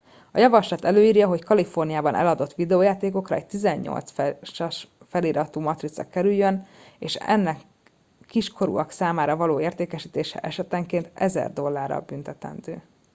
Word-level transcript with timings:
a 0.31 0.39
javaslat 0.39 0.85
előírja 0.85 1.27
hogy 1.27 1.39
a 1.41 1.45
kaliforniában 1.45 2.15
eladott 2.15 2.53
videójátékokra 2.55 3.35
egy 3.35 3.45
18 3.47 4.13
feliratú 5.09 5.59
matrica 5.59 6.07
kerüljön 6.09 6.67
és 6.99 7.15
ennek 7.15 7.61
kiskorúak 8.27 8.91
számára 8.91 9.35
való 9.35 9.59
értékesítése 9.59 10.39
esetenként 10.39 11.09
1000 11.13 11.53
dollárral 11.53 11.99
büntetendő 12.01 12.81